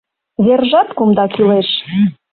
[0.45, 1.69] Вержат кумда кӱлеш: